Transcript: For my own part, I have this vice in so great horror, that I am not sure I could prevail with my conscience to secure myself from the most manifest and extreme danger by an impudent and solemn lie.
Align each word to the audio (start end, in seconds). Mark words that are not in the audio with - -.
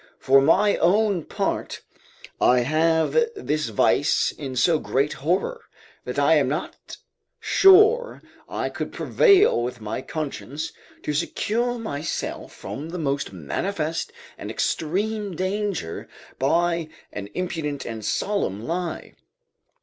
For 0.17 0.41
my 0.41 0.77
own 0.77 1.25
part, 1.25 1.81
I 2.41 2.61
have 2.61 3.13
this 3.35 3.69
vice 3.69 4.31
in 4.31 4.55
so 4.55 4.79
great 4.79 5.13
horror, 5.13 5.65
that 6.05 6.17
I 6.17 6.37
am 6.37 6.49
not 6.49 6.97
sure 7.39 8.23
I 8.49 8.69
could 8.69 8.91
prevail 8.93 9.61
with 9.61 9.79
my 9.79 10.01
conscience 10.01 10.73
to 11.03 11.13
secure 11.13 11.77
myself 11.77 12.51
from 12.51 12.89
the 12.89 12.97
most 12.97 13.31
manifest 13.31 14.11
and 14.39 14.49
extreme 14.49 15.35
danger 15.35 16.09
by 16.39 16.89
an 17.13 17.27
impudent 17.35 17.85
and 17.85 18.03
solemn 18.03 18.65
lie. 18.65 19.13